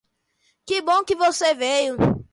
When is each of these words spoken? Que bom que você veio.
Que 0.65 0.81
bom 0.81 1.03
que 1.05 1.15
você 1.15 1.53
veio. 1.53 1.95